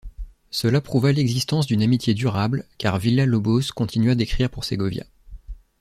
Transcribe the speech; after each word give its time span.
Cela 0.49 0.81
prouva 0.81 1.11
l'existence 1.11 1.67
d'une 1.67 1.83
amitié 1.83 2.15
durable 2.15 2.65
car 2.79 2.97
Villa-Lobos 2.97 3.71
continua 3.75 4.15
d'écrire 4.15 4.49
pour 4.49 4.63
Segovia. 4.63 5.05